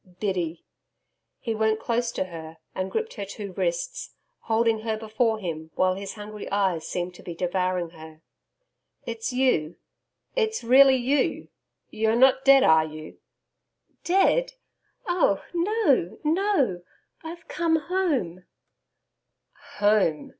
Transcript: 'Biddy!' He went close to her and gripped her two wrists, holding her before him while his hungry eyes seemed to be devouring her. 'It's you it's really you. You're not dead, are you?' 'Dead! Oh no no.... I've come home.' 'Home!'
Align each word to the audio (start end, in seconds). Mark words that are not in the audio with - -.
'Biddy!' 0.19 0.65
He 1.39 1.53
went 1.53 1.79
close 1.79 2.11
to 2.13 2.23
her 2.23 2.57
and 2.73 2.89
gripped 2.89 3.13
her 3.13 3.25
two 3.25 3.53
wrists, 3.53 4.15
holding 4.39 4.79
her 4.79 4.97
before 4.97 5.37
him 5.37 5.69
while 5.75 5.93
his 5.93 6.15
hungry 6.15 6.49
eyes 6.49 6.87
seemed 6.87 7.13
to 7.13 7.21
be 7.21 7.35
devouring 7.35 7.91
her. 7.91 8.23
'It's 9.05 9.31
you 9.31 9.75
it's 10.35 10.63
really 10.63 10.95
you. 10.95 11.49
You're 11.91 12.15
not 12.15 12.43
dead, 12.43 12.63
are 12.63 12.83
you?' 12.85 13.19
'Dead! 14.03 14.53
Oh 15.05 15.43
no 15.53 16.17
no.... 16.23 16.81
I've 17.23 17.47
come 17.47 17.75
home.' 17.75 18.45
'Home!' 19.77 20.29